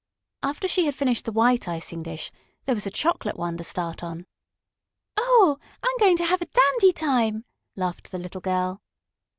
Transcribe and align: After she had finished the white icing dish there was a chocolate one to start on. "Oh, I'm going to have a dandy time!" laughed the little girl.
After 0.41 0.67
she 0.67 0.85
had 0.87 0.95
finished 0.95 1.25
the 1.25 1.31
white 1.31 1.67
icing 1.67 2.01
dish 2.01 2.31
there 2.65 2.73
was 2.73 2.87
a 2.87 2.89
chocolate 2.89 3.37
one 3.37 3.55
to 3.57 3.63
start 3.63 4.01
on. 4.03 4.25
"Oh, 5.15 5.59
I'm 5.83 5.97
going 5.99 6.17
to 6.17 6.25
have 6.25 6.41
a 6.41 6.47
dandy 6.47 6.91
time!" 6.91 7.45
laughed 7.75 8.09
the 8.11 8.17
little 8.17 8.41
girl. 8.41 8.81